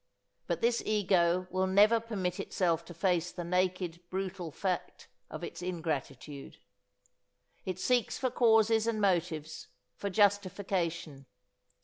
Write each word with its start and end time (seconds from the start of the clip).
But 0.47 0.61
this 0.61 0.81
ego 0.83 1.45
will 1.51 1.67
never 1.67 1.99
permit 1.99 2.39
itself 2.39 2.83
to 2.85 2.93
face 2.95 3.31
the 3.31 3.43
naked 3.43 3.99
brutal 4.09 4.49
fact 4.49 5.07
of 5.29 5.43
its 5.43 5.61
ingratitude. 5.61 6.57
It 7.65 7.77
seeks 7.77 8.17
for 8.17 8.31
causes 8.31 8.87
and 8.87 8.99
motives, 8.99 9.67
for 9.93 10.09
justification. 10.09 11.27